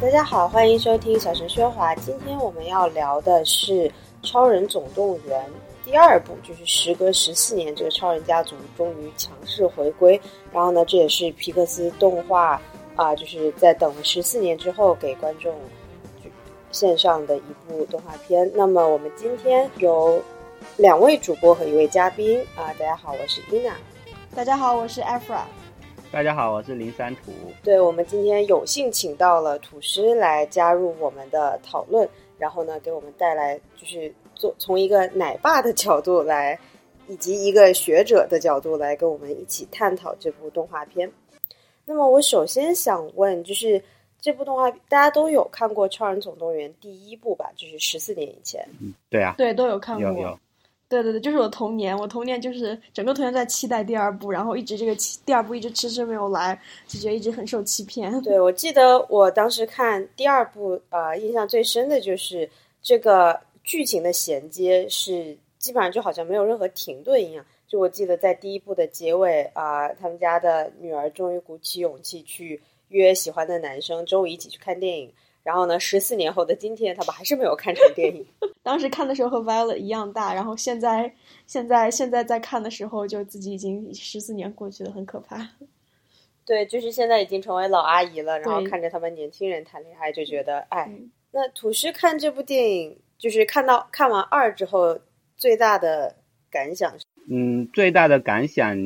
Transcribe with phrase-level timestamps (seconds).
[0.00, 1.92] 大家好，欢迎收听小陈说华。
[1.96, 3.88] 今天我们要聊的是
[4.22, 5.44] 《超人总动员》
[5.84, 10.18] 第二部，就是时隔十四年，这个超人家族终于强势回归。
[10.52, 12.62] 然后呢，这也是皮克斯动画
[12.94, 15.52] 啊，就是在等了十四年之后给观众
[16.70, 18.48] 线上的一部动画片。
[18.54, 20.22] 那么我们今天有
[20.76, 23.74] 两位主播和一位嘉宾啊，大家好，我是伊娜。
[24.32, 25.40] 大家好，我是 Afra。
[26.10, 27.32] 大家好，我是林三土。
[27.62, 32.08] 对，我们今天有幸请到了土师来加入我们的讨论，
[32.38, 36.58] 然后呢，给我们带来就是做从一个奶爸的角度来，
[37.08, 41.12] 以及一个学者的角度来跟我们一起探讨这部动画片。
[41.84, 43.80] 那么，我首先想问，就是
[44.18, 47.50] 这部动画大家都有看过《超人总动员》第一部吧？
[47.54, 48.66] 就是十四年以前。
[48.80, 50.10] 嗯，对啊，对，都有看过。
[50.10, 50.38] 有有。
[50.88, 58.20] 对对对，就是我童年，我童年就是整个童年在期待第二部，然后一直这个第二部一直迟迟没有来，就觉得一直很受欺骗。
[58.22, 62.48] 对，我记得我当时看第二部，呃，印象最深的就是
[62.82, 67.44] 这个剧情的衔接是基本上就好像没有任何停顿一样。
[67.66, 75.12] 就我记得在第一部的结尾，啊，他们家的女儿终于鼓起勇气去约喜欢的男生周五一起去看电影。
[75.48, 75.80] 然后呢？
[75.80, 78.26] 十四年后的今天，他们还是没有看成电影。
[78.62, 81.10] 当时看的时候和 Violet 一样大，然后现在
[81.46, 85.48] 现在现在在看的时候，就自己已经十四年过去了，很可怕。
[86.44, 90.92] 对，就是现在已经成为老阿姨了，然后看着他们年轻人谈恋爱，就觉得哎。
[91.30, 94.98] 那土师看这部电影，就是看到看完二之后，
[95.34, 96.14] 最大的
[96.50, 97.06] 感想是？
[97.30, 98.76] 嗯，最大的感想，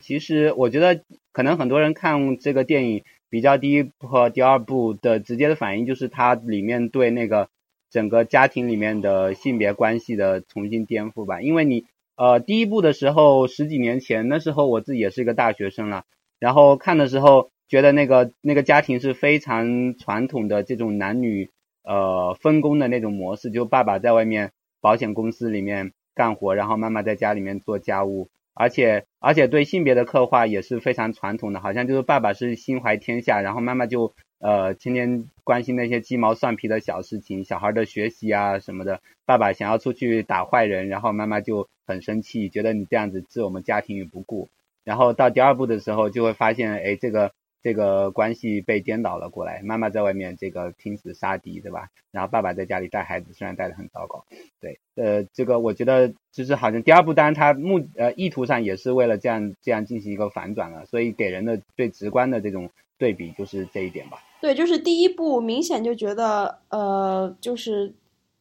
[0.00, 3.04] 其实我觉得可能很多人看这个电影。
[3.30, 7.48] 比较第一部和第二部的直接的反应就是它里面对那个
[7.90, 11.40] 整个家庭里面的性别关系的重新颠覆吧。
[11.40, 11.84] 因为你
[12.16, 16.04] 呃第一部的时候十几年前那时候我自己也是一个大学生了，
[16.38, 21.50] 然后看的时候觉得那个那个家庭是非常传统的这种男女
[21.84, 28.30] 呃分工的那种模式，就爸爸在外面保险公司里面干活，然后妈妈在家里面做家务。
[28.58, 39.00] 而且而且对性别的刻画也是非常传统的，好像就是爸爸是心怀天下，然后妈妈就呃天天关心那些鸡毛蒜皮的小事情，小孩的学习啊什么的。
[39.24, 44.48] 爸爸想要出去打坏人，然后妈妈就很生气，觉得你这样子置我们家庭于不顾。
[44.84, 47.32] 然后到第二部的时候，就会发现，哎，这个。
[47.62, 51.88] 这个关系被颠倒了过来，妈妈在外面这个拼死杀敌，对吧？
[52.12, 54.24] 然后爸爸在家里带孩子，虽然带的很糟糕，
[54.60, 64.18] 对，呃，这个我觉得就是好像第二部，当然它目呃意图上也是为了这样这样进行一个反转了，所以给人的最直观的这种对比就是这一点吧。
[64.40, 67.92] 对，就是第一部明显就觉得呃，就是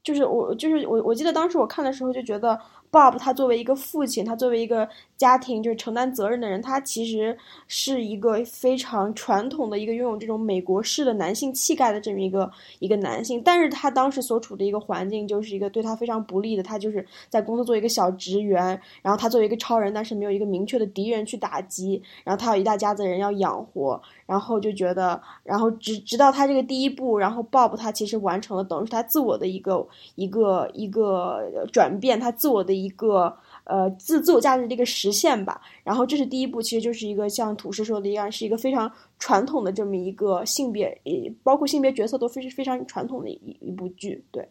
[0.04, 2.60] 就是我就是我我记得当时我看的时候就觉得。
[2.92, 4.88] Bob 他作为一个父亲，他作为一个
[5.18, 7.38] 家庭就是承担责任的人，他其实
[7.68, 12.50] 是一个非常传统的一个拥有这种美国式的男性气概的这么一个
[12.80, 13.42] 一个男性。
[13.44, 32.78] 但是他当时所处的一个环境就是一个对他非常不利的，他就是在公司做一个小职员，然后他作为一个超人，但是没有一个明确的敌人去打击，然后他有一大家子人要养活，然后就觉得，然后直直到他这个第一步，然后 Bob 他其实完成了等于是他自我的一个一个一个转变，他自我的。
[32.78, 40.96] 一个呃自自我价值的一个实现吧，然后这是第一步，其实就是一个像土师说的一样，是一个非常传统的这么一个性别，
[41.42, 44.24] 包括性别角色都非常非常传统的一一部剧。
[44.32, 44.48] 对，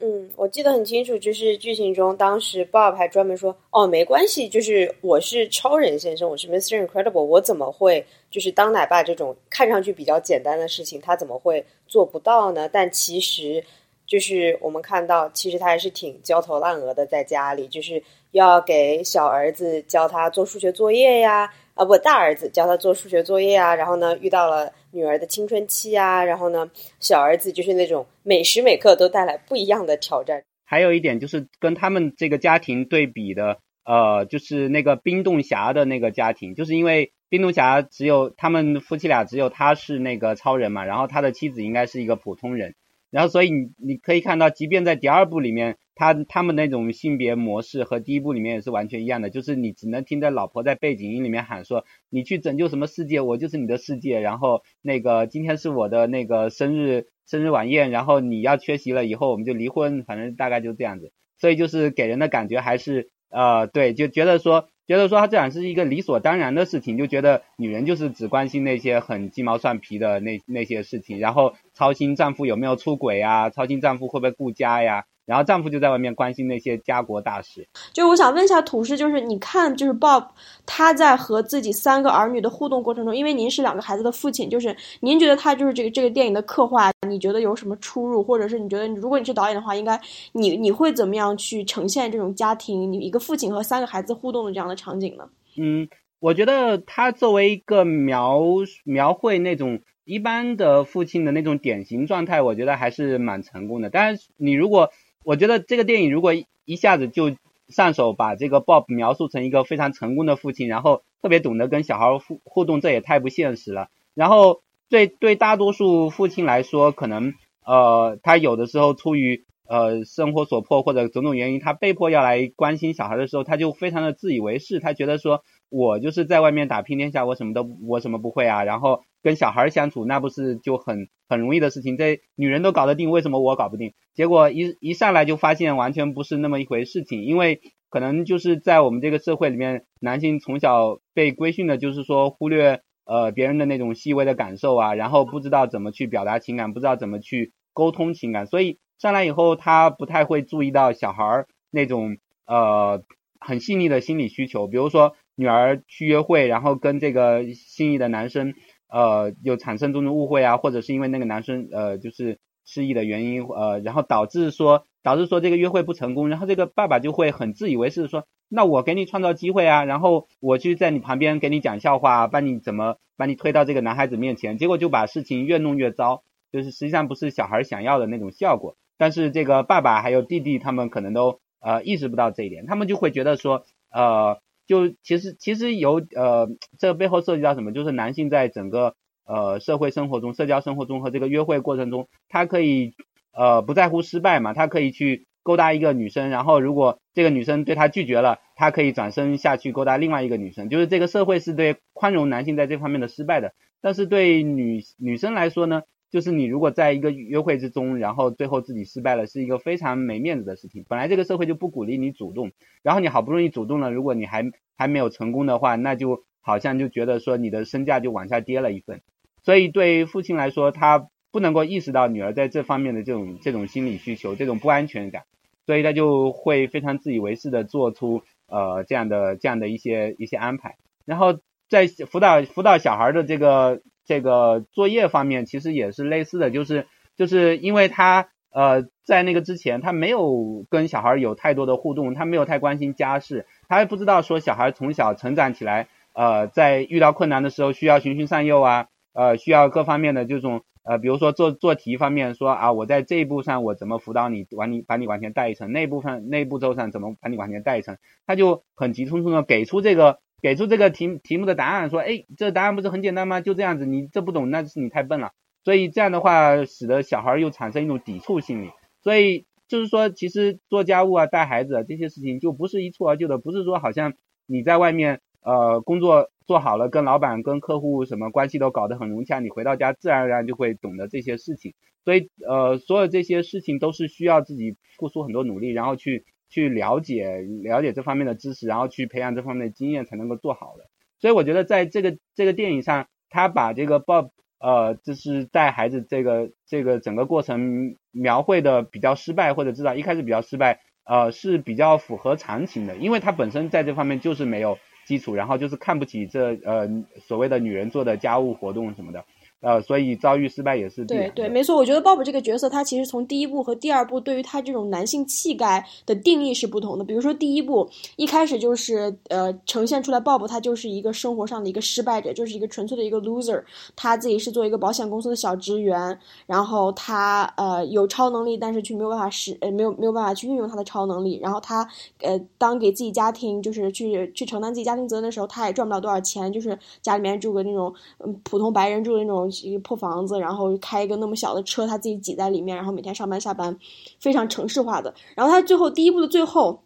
[0.00, 6.86] 嗯，我记得很清楚，就是剧情中当时 Bob 还专门说：“哦，没关系，就是我是超人先生，我是 Mr.
[6.86, 13.62] Incredible，我怎么会就是当奶爸这种看上去比较简单的事情，他怎么会做不到呢？”但其实。
[14.06, 18.02] 就是我们看到，其实他还是挺焦头烂额的，在家里就是
[18.32, 23.72] 要给小儿子教他做数学作业呀，啊不，大儿子教他做数学作业啊。
[23.72, 30.42] 然后呢，遇到了女儿的青春期啊，然后呢，小儿子就是那种每时每刻都带来不一样的挑战。
[30.64, 42.74] 还有一点就是跟他们这个家庭对比的，呃，就是那个冰冻侠的那个家庭，就是因为冰冻侠只有他们夫妻俩，只有他是那个超人嘛，然后他的妻子应该是一个普通人。
[43.10, 61.12] 然后，所以你你可以看到，即便在第二部里面，他他们那种性别模式和第一部里面也是完全一样的，就是你只能听着老婆在背景音里面喊说：“你去拯救什么世界，我就是你的世界。”然后那个今天是我的那个生日生日晚宴，然后你要缺席了，以后我们就离婚，反正大概就这样子。
[61.38, 64.68] 所以就是给人的感觉还是呃，对，就觉得说。
[64.86, 77.64] 觉得说他这样是一个理所当然的事情，就觉得女人就是只关心那些很鸡毛蒜皮的那那些事情，然后操心丈夫有没有出轨啊，操心丈夫会不会顾家呀，然后丈夫就在外面关心那些家国大事。
[77.92, 80.26] 就我想问一下土师，就是你看，就是 Bob
[80.66, 90.00] 他在和自己三个儿女的互动过程中，因为您是两个孩子的父亲，就是您觉得他就是这个这个电影的刻画，你觉得有什么出入，或者是你觉得如果你是导演的话，应该
[90.32, 95.28] 你你会怎么样去呈现这种家庭，你一个父亲和三个孩子互动的这样的场景呢？
[95.56, 95.88] 嗯，
[96.18, 98.42] 我觉得他作为一个描
[98.82, 99.80] 描绘那种。
[100.06, 103.90] 一般的父亲的那种典型状态，我觉得还是蛮成功的。
[103.90, 104.90] 但是你如果，
[105.24, 106.32] 我觉得这个电影如果
[106.64, 107.36] 一下子就
[107.68, 113.88] 上手把这个 Bob 描述成一个非常成功的父亲，然后特别懂得跟小孩互互动，这也太不现实了。
[114.14, 117.34] 然后对对大多数父亲来说，可能
[117.64, 125.42] 呃他有的时候出于呃生活所迫或者种种原因，他被迫要来关心小孩的时候，他就非常的自以为是，他觉得说。
[125.70, 128.64] 我就是在外面打拼天下，我什么都我什么不会啊？
[128.64, 131.96] 然后跟小孩相处，那不是就很很容易的事情？
[131.96, 133.94] 这女人都搞得定，为什么我搞不定？
[134.12, 153.04] 结果一一上来就发现完全不是那么一回事情，因为可能就是在我们这个社会里面，男性从小被规训的就是说忽略呃别人的那种细微的感受啊，然后不知道怎么去表达情感，不知道怎么去沟通情感，所以上来以后他不太会注意到小孩那种呃
[153.38, 155.14] 很细腻的心理需求，比如说。
[155.40, 158.52] 女儿去约会，然后跟这个心仪的男生，
[158.90, 176.22] 呃，有产生种种误会啊，或者是因为那个男生，呃，就是失忆的原因，呃，然后导致说，导致说这个约会不成功，然后这个爸爸就会很自以为是说，那我给你创造机会啊，然后我去在你旁边给你讲笑话，帮你怎么把你推到这个男孩子面前，结果就把事情越弄越糟，
[176.52, 184.38] 就是实际上不是小孩想要的那种效果，但是这个爸爸还有弟弟他们可能都呃意识不到这一点，他们就会觉得说，呃。
[184.70, 187.72] 就其实其实有呃，这背后涉及到什么？
[187.72, 188.94] 就是男性在整个
[189.26, 192.94] 呃社会生活中、社交生活中和这个约会过程中，他可以
[193.32, 200.68] 呃不在乎失败嘛，他可以去勾搭一个女生，然后如果这个女生对他拒绝了，他可以转身下去勾搭另外一个女生。
[200.68, 205.82] 就是这个社会是对宽容男性在这方面的失败的，但是对女女生来说呢？
[206.10, 210.84] 就是你如果在一个约会之中，然后最后自己失败了，是一个非常没面子的事情。
[210.88, 212.50] 本来这个社会就不鼓励你主动，
[212.82, 219.02] 然后你好不容易主动了，如果你还还没有成功的话，那就好像就觉得说你的身价就往下跌了一份。
[219.44, 225.22] 所以对于父亲来说，他不能够意识到女儿在这方面的这种这种心理需求、这种不安全感，
[225.64, 230.74] 所以他就会非常自以为是的做出呃这样的这样的一些一些安排。
[231.04, 233.80] 然后在辅导辅导小孩的这个。
[234.10, 260.18] 这个作业方面其实也是类似的，就是就是因为他呃在那个之前他没有跟小孩有太多的互动，他没有太关心家事，他也不知道说小孩从小成长起来，呃在遇到困难的时候需要循循善诱啊，呃需要各方面的这种呃比如说做做题方面说啊我在这一步上我怎么辅导你往你把你往前带一层，那部分那步骤上怎么把你往前带一层，他就很急匆匆的给出这个。
[260.42, 263.40] 给出这个题题目的答案，说，哎，这答案不是很简单吗？
[263.40, 265.32] 就这样子，你这不懂，那是你太笨了。
[265.64, 268.70] 所以这样的话，使得小孩又产生一种抵触心理。
[269.02, 274.14] 所以就是说，其实做家务啊、带孩子这些事情，就不是一蹴而就的，不是说好像
[274.46, 281.74] 你在外面呃工作做好了，跟老板、跟客户什么关系都搞得很融洽，你回到家自然而然就会懂得这些事情。
[282.04, 286.24] 所以呃，所有这些事情都是需要自己付出很多努力，然后去。
[286.50, 290.84] 去了解了解这方面的知识，然后去培养这方面的经验，才能够做好的。
[291.20, 306.88] 所以我觉得在这个这个电影上，他把这个 Bob 呃，就是带孩子这个这个整个过程描绘的比较失败，或者至少一开始比较失败，呃，是比较符合常情的，因为他本身在这方面就是没有基础，然后就是看不起这呃
[307.20, 309.24] 所谓的女人做的家务活动什么的。
[309.60, 311.76] 呃，所以遭遇失败也是对对，没错。
[311.76, 317.04] 我觉得鲍勃这个角色，他其实从第一部和第二部对于他这种男性气概的定义是不同的。
[317.04, 317.86] 比如说第一部
[318.16, 323.62] 一开始就是呃呈现出来，鲍勃他就是一个生活上的一个失败者，就是一个纯粹的一个 loser。
[323.94, 331.38] 他自己是做一个保险公司的小职员，然后他呃有超能力，但是却没有办法使呃没有没有办法去运用他的超能力。
[331.42, 331.86] 然后他
[332.22, 337.92] 呃当给自己家庭就是去去承担自己家庭责任的时候，他也赚不了多少钱，就是家里面住个那种
[338.24, 339.49] 嗯普通白人住的那种。
[339.64, 343.76] 一个破房子，然后开一个那么小的车，他自己挤在里面，然后每天上班下班，
[344.18, 345.14] 非常城市化的。
[345.34, 346.82] 然后他最后第一部的最后，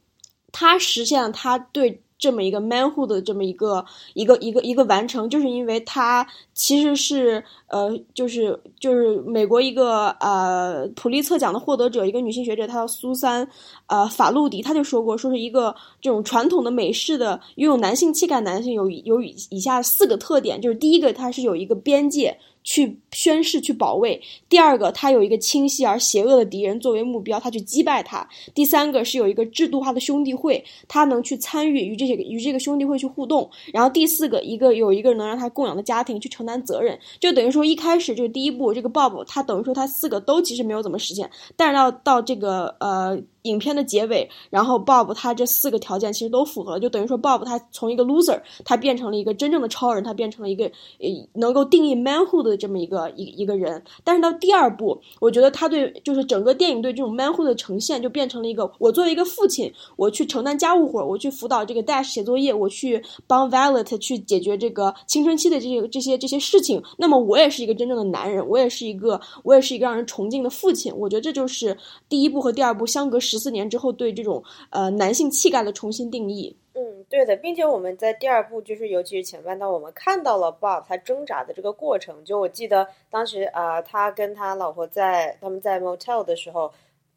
[0.53, 2.01] 他实现了他对。
[2.17, 13.47] 这么一个 manhood 的这么一个一个一个一个完成，就是因为他其实是呃，就是就是美国一个呃普利策奖的获得者，一个女性学者，她叫苏珊
[13.89, 22.39] 呃法路迪，她就说过，说是一个这种传统的美式的拥有男性气概男性有有以下四个特点，就是第一个，他是有一个边界。
[22.65, 24.19] 去宣誓去保卫；
[24.49, 36.99] 第二个，他有一个清晰而邪恶的敌人作为目标，他去击败他；第三个是有一个制度化的兄弟会，他能去参与与这些与这个兄弟会去互动；然后第四个，一个有一个能让他供养的家庭去承担责任。
[37.21, 43.23] 就等于说一开始这个第一步，这个 Bob 他等于说他四个都其实没有怎么实现，但是到到这个呃。
[43.45, 53.83] 影片的结尾，然后 Bob 他这四个条件其实都符合，就等于说 Bob 他从一个 loser，他变成了一个真正的超人，他变成了一个呃能够定义 manhood 的这么一个一一个人。
[54.03, 66.83] 但是到第二部，我觉得他对就是整个电影对这种 manhood 的呈现，就变成了一个我作为一个父亲，我去承担家务活，我去辅导这个 Dash 写作业，我去帮 Violet 去解决这个青春期的这些这些这些事情。
[66.97, 70.91] 那么我也是一个真正的男人，我也是一个我也是一个让人崇敬的父亲。
[70.97, 71.77] 我觉得这就是
[72.09, 73.34] 第一部和第二部相隔十。
[73.35, 76.57] 十四年之后，对这种呃男性气概的重新定义。
[76.77, 82.25] 嗯，对的，并且我们在第二部，就是尤其是前半段，我们看到了 Bob 他挣扎的这个过程。
[82.25, 86.73] 就我记得当时啊，他跟他老婆在他们在 motel 的时候，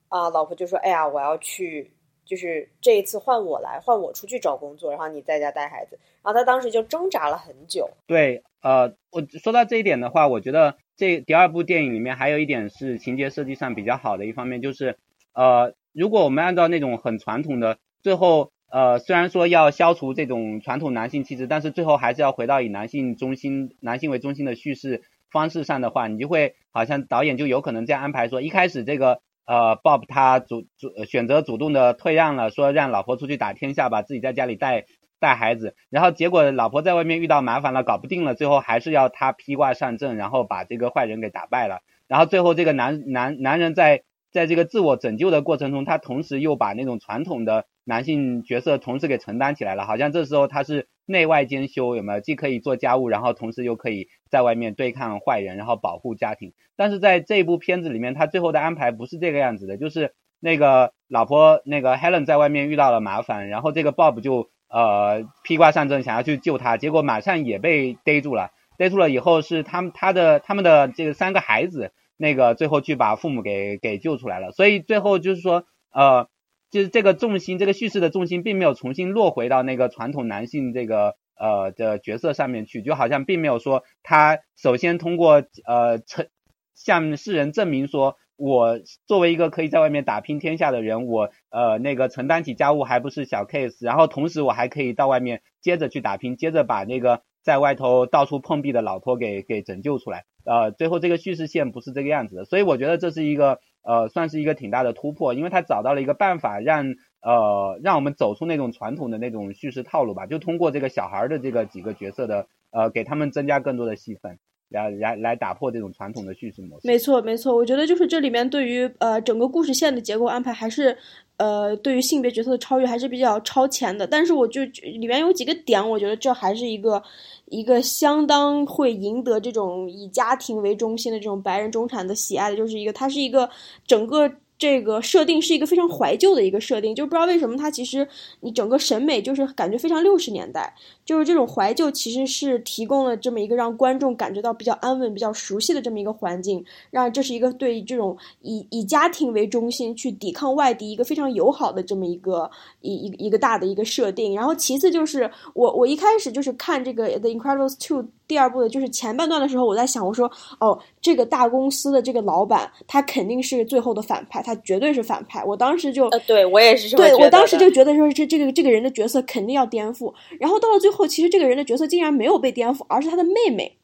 [0.09, 1.91] 啊，老婆就说：“哎呀，我要去，
[2.23, 7.89] 就是这一次换我来，换我出去找工作，然后你在家带孩子。”然后他当时就挣扎了很久。
[8.05, 14.95] 对，呃，我说到这一点的话，我觉得这第二部电影里面还有一点是情节设计上比较好的一方面，就是
[15.33, 15.73] 呃。
[15.97, 25.01] 如果我们按照那种很传统的，最后呃虽然说要消除这种传统男性气质，但是最后还是要回到以男性中心、男性为中心的叙事
[25.31, 34.85] 方式上的话，你就会好像导演就有可能这样安排说，一开始这个呃 Bob 他主主选择主动的退让了，说让老婆出去打天下，吧自己在家里带
[35.19, 44.03] 带孩子，然后结果老婆在外面遇到麻烦了，搞不定了，最后还是要他披挂上阵，然后把这个坏人给打败了，然后最后这个男男男人在。
[44.37, 52.19] 在这个自我拯救的过程中，他同时又把那种传统的男性角色同时给承担起来了，好像这时候他是内外兼修，有没有？
[52.19, 56.53] 既可以做家务，然后同时又可以在外面对抗坏人，然后保护家庭。
[56.75, 68.51] 但是在这部片子里面，他最后的安排不是这个样子的，就是那个老婆那个 Helen 在外面遇到了麻烦，然后这个 Bob 就呃披挂上阵，想要去救她，结果马上也被逮住了。
[68.77, 71.91] 逮住了以后是他们他的他们的这个三个孩子。
[72.17, 76.27] 那个最后去把父母给给救出来了，所以最后就是说，呃，
[76.71, 86.27] 就是这个重心，这个叙事的重心并没有重新落回到那个传统男性这个呃的角色上面去，就好像并没有说他首先通过呃成
[86.73, 97.21] 向世人证明说，我作为一个可以在外面打拼天下的人，我呃那个承担起家务还不是小 case，然后同时我还可以到外面接着去打拼，接着把那个。
[97.47, 114.39] 在外头到处碰壁的老婆给给拯救出来，呃，最后这个叙事线不是这个样子的，所以我觉得这是一个呃，算是一个挺大的突破，因为他找到了一个办法，让呃让我们走出那种传统的那种叙事套路吧，就通过这个小孩的这个几个角色的呃，给他们增加更多的戏份。
[114.69, 116.85] 来来来打破这种传统的叙事模式。
[116.85, 120.97] 没错，没错，我觉得就是这里面对于呃整个故事线的结构安排，还是
[121.37, 124.05] 呃对于性别角色的超越还是比较超前的。
[124.05, 127.01] 但是我就里面有几个点，我觉得这还是一个
[127.45, 133.49] 一个相当会赢得这种以家庭为中心的这种白人中产的喜爱的，就是一个它是一个
[133.85, 134.31] 整个。
[134.57, 138.07] 这个设定是一个非常怀旧的一个设定，就不知道为什么它其实
[138.39, 140.73] 你整个审美就是感觉非常六十年代，
[141.05, 152.49] 就是这种怀旧其实是提供了这么一个让观众感觉到比较安稳、比较熟悉的这么一个环境，让这是一个对这种以以家庭为中心去抵抗外敌一个非常友好的这么一个
[152.81, 154.35] 一一一个大的一个设定。
[154.35, 158.01] 然后其次就是我我一开始就是看这个《The Incredibles 2》。
[158.27, 160.29] 第二部的就是前半段的时候，我在想，我说，
[160.59, 165.43] 哦，这个大公司的这个老板，他肯定是最后的反派，他绝对是反派。
[165.43, 170.13] 我当时就，对我也是，对我当时就觉得说，这这个这个人的角色肯定要颠覆。
[170.39, 173.77] 然后到了最后，其实这个人的角色竟然没有被颠覆，而是他的妹妹。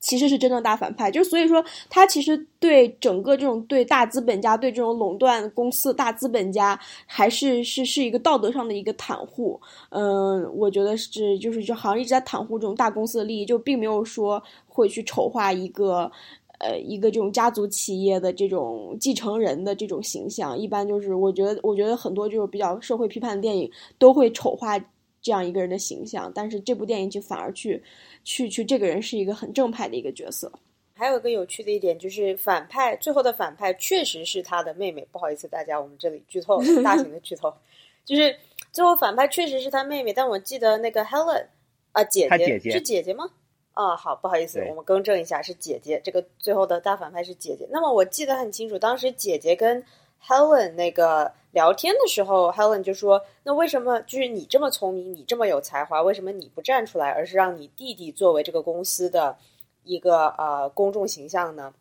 [0.00, 16.10] 其实是真正大反派，就是所以说他其实对整个这种对大资本家对这种垄断公司大资本家还是是是一个道德上的一个袒护，嗯，我觉得是就是就好像一直在袒护这种大公司的利益，就并没有说会去丑化一个
[16.58, 24.78] 呃一个这种家族企业的这种继承人的这种形象，一般就是我觉得我觉得很多就是比较社会批判的电影都会丑化。
[25.20, 27.82] 这样一个人的形象，但是这部电影就反而去，
[28.28, 30.52] 去去，这个人是一个很正派的一个角色。
[30.92, 35.02] 还有一个有趣的一点就是，反派最后的反派确实是他的妹妹。
[35.10, 37.50] 不好意思，大家，我们这里剧透，大型的剧透，
[38.04, 38.36] 就是
[38.70, 40.12] 最后反派确实是他妹妹。
[40.12, 41.46] 但我记得那个 Helen
[41.92, 43.30] 啊，姐姐是姐姐吗？
[43.72, 45.98] 啊，好，不好意思，我们更正一下，是姐姐。
[46.04, 47.66] 这个最后的大反派是姐姐。
[47.70, 49.82] 那么我记得很清楚，当时姐姐跟
[50.22, 51.32] Helen 那个。
[51.52, 59.36] 聊天的时候，Helen 就说：“那为什么就是你这么聪明，你这么有才华，为什么你不站出来，而是让你弟弟作为这个公司的
[59.82, 61.72] 一个呃公众形象呢？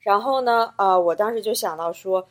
[0.00, 2.28] 然后呢，呃，我当时就想到说，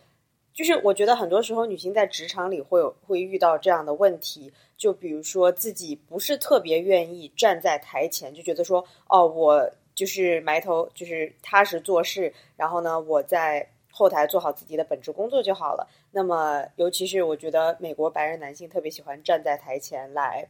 [0.54, 13.68] 就是我觉得很多时候女性在职场里会有会遇到这样的问题，就比如说自己不是特别愿意站在台前，就觉得说，哦，我就是埋头就是踏实做事，然后呢，我在
[13.98, 15.88] 后台做好自己的本职工作就好了。
[16.12, 20.48] 那么，尤其是我觉得美国白人男性特别喜欢站在台前来，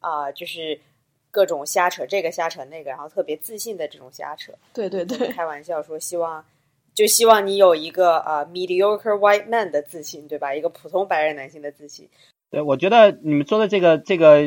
[0.00, 0.80] 啊，就是
[1.30, 4.52] 各种瞎扯这个瞎扯那个，然后特别自信的这种瞎扯。
[4.74, 6.44] 对对对，开玩笑说希望。
[6.92, 10.52] 就希望你有一个呃 mediocre white man 的自信，对吧？
[10.52, 12.10] 一个普通白人男性的自信。
[12.50, 14.42] 对，我觉得你们说的这个这个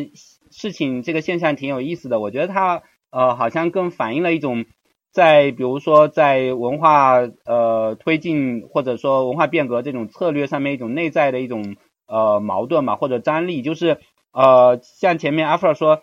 [0.52, 2.20] 事情，这个现象挺有意思的。
[2.20, 4.66] 我觉得它呃，好像更反映了一种
[5.14, 11.76] 在比如说在文化呃推进或者说文化变革这种策略上面一种内在的一种
[12.08, 13.62] 呃矛盾嘛，或者张力。
[13.62, 14.00] 就是
[14.34, 16.02] 呃，像前面阿弗尔说，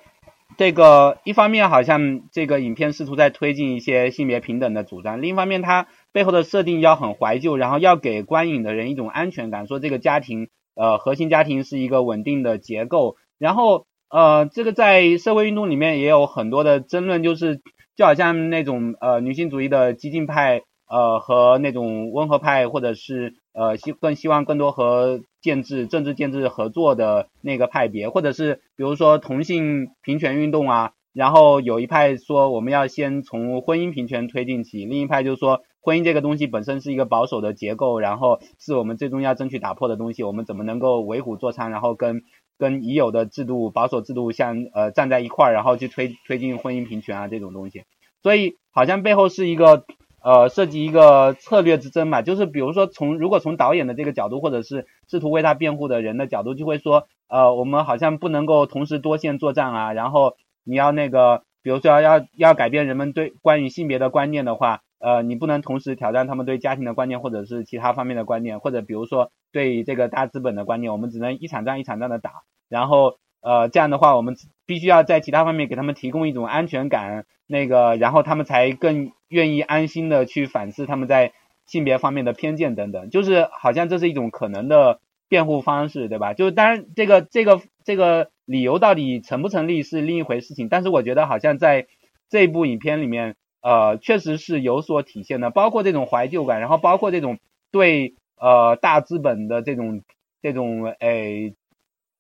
[0.57, 5.89] 这个一方面好像这个影片试图在推进一些性别平等的主张，另一方面它。
[6.13, 13.15] 背后的设定要很怀旧，然后要给观影的人一种安全感，说这个家庭，呃，核心家庭是一个稳定的结构。
[13.39, 17.61] 然后，呃，这个在社会运动里面也有很多的争论，就是
[18.01, 30.93] 就好像那种呃女性主义的激进派，呃和那种温和派，或者是呃希更希望更多和建制政治建制合作的那个派别，或者是比如说同性平权运动啊。
[31.13, 42.23] 然后有一派说我们要先从婚姻平权推进起，另一派就是说婚姻这个东西本身是一个保守的结构，然后是我们最终要争取打破的东西，我们怎么能够为虎作伥，然后跟
[42.61, 47.83] 跟已有的制度保守制度相呃站在一块儿，然后去推推进婚姻平权啊这种东西，
[48.23, 49.85] 所以好像背后是一个
[50.23, 60.37] 呃涉及一个策略之争嘛，就是比如说从如果从导演的这个角度，或者是试图为他辩护的人的角度，就会说呃我们好像不能够同时多线作战啊，然后。
[60.63, 72.31] 你要那个，比如说要要改变人们对关于性别的观念的话，呃，你不能同时挑战他们对家庭的观念，或者是其他方面的观念，或者比如说对这个大资本的观念，我们只能一场仗一场仗的打。
[72.69, 81.33] 然后，呃，这样的话，我们必须要在其他方面给他们提供一种安全感，那个，然后他们才更愿意安心的去反思他们在
[81.67, 83.11] 性别方面的偏见等等。
[83.11, 86.35] 就是好像这是一种可能的辩护方式，对吧？
[86.35, 88.31] 就是当然这个这个这个。
[88.47, 91.87] 理由到底成不成立是另一回事情，但是我觉得好像在
[92.29, 97.39] 这部影片里面，呃，确实是有所体现的，包括这种怀旧感，然后包括这种
[97.71, 100.03] 对呃大资本的这种
[100.43, 101.55] 这种诶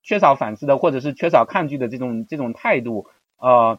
[0.03, 3.07] 缺少反思的，或者是缺少抗拒的这种这种态度，
[3.39, 3.79] 呃，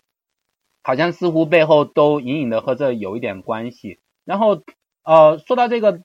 [0.84, 4.00] 好像似乎背后都隐隐的和这有一点关系。
[4.26, 4.62] 然后
[5.04, 6.02] 呃，说到这个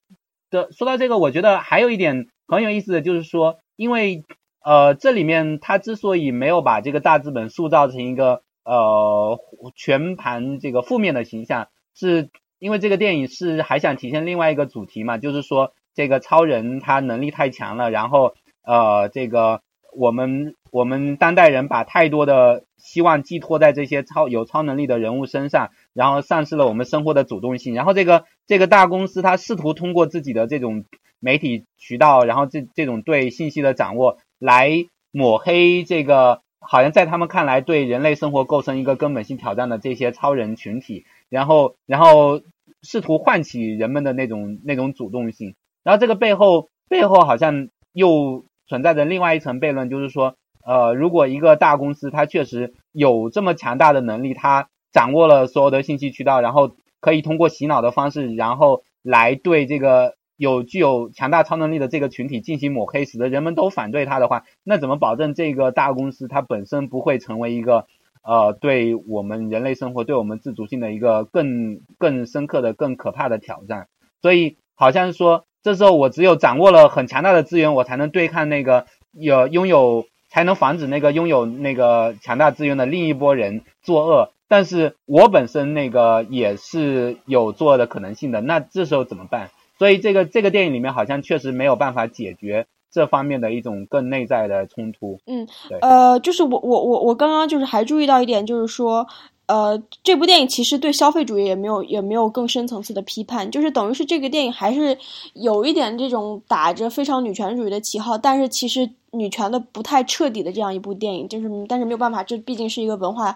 [0.50, 4.24] 的，说到这个，我觉得还有一点很有意思的就是说，因为。
[4.68, 9.38] 呃，这里面他之所以没有把这个大资本塑造成一个呃
[9.74, 19.62] 全盘这个负面的形象，是因为这个电影是还想体现另外一个主题嘛，就是说这个超人他能力太强了，然后呃这个
[19.96, 30.84] 我们我们当代人把太多的希望寄托在这些超有超能力的人物身上，然后丧失了我们生活的主动性，然后这个这个大公司他试图通过自己的这种
[31.20, 34.18] 媒体渠道，然后这这种对信息的掌握。
[34.38, 34.70] 来
[35.12, 42.40] 抹黑这个，好像在他们看来对人类生活构成一个根本性挑战的这些超人群体，然后，然后
[42.82, 45.54] 试图唤起人们的那种那种主动性。
[45.82, 60.14] 然后这个背后背后好像又存在着另外一层悖论，就是说，呃，如果一个大公司它确实有这么强大的能力，它掌握了所有的信息渠道，然后可以通过洗脑的方式，然后来对这个。
[60.36, 67.86] 有具有强大超能力的这个群体进行抹黑，使得人们都反对他的话，那怎么保证这个大公司它本身不会成为一个
[68.22, 73.88] 呃对我们人类生活、对我们自主性的一个更更深刻的、更可怕的挑战？
[74.20, 84.32] 所以好像说，这时候我只有掌握了很强大的资源，我才能对抗那个有拥有，才能防止那个拥有那个强大资源的另一波人作恶。
[84.48, 89.50] 但是我本身那个也是有作恶的可能性的，那这时候怎么办？
[89.78, 95.18] 所以这个这个电影里面好像确实没有办法解决这方面的一种更内在的冲突。
[95.26, 99.06] 嗯，对，呃，就是我我我我刚刚就是还注意到一点，就是说，
[99.46, 104.96] 呃，这部电影其实对消费主义也没有也没有更深层次的批判，就是等于是这个电影还是
[105.34, 113.34] 有一点这种打着非常女权主义的旗号，但是其实女权的不太彻底的这样一部电影，就是但是没有办法，这毕竟是一个文化。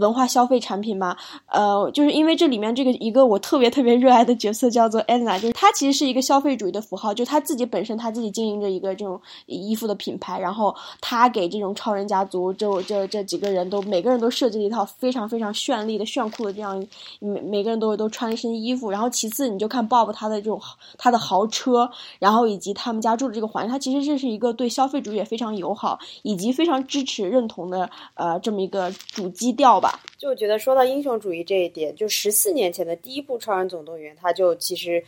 [0.00, 16.84] 文化消费产品嘛，呃，就是因为这里面这个一个我特别特别热爱的角色叫做 Anna，就是她其实是一个消费主义的符号，就她自己本身她自己经营着一个这种衣服的品牌，然后她给这种超人家族这这这几个人都每个人都设计了一套非常非常绚丽的炫酷的这样
[17.20, 20.60] 每每个人都都穿一身衣服，然后其次你就看 Bob 他的这种
[20.98, 30.00] 他的豪车，然后以及他们家住的这个环境，他其实这是一个对消费主也非常友好，以及非常支持认同的呃这么一个主基调吧。
[30.18, 35.04] 就我觉得说到英雄主义这一点，就十四年前的第一部《超人总动员》，他就其实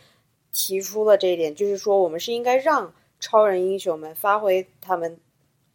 [0.52, 5.18] 提出了这一点，就是说我们是应该让超人英雄们发挥他们